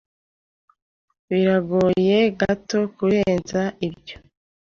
Biragoye 1.29 2.17
gato 2.39 2.79
kurenza 2.95 3.61
ibyo. 3.87 4.17